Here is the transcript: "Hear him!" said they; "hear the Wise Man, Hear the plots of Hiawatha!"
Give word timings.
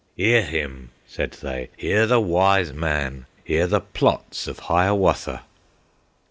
"Hear 0.15 0.41
him!" 0.41 0.89
said 1.05 1.33
they; 1.43 1.69
"hear 1.77 2.07
the 2.07 2.19
Wise 2.19 2.73
Man, 2.73 3.27
Hear 3.43 3.67
the 3.67 3.81
plots 3.81 4.47
of 4.47 4.57
Hiawatha!" 4.65 5.43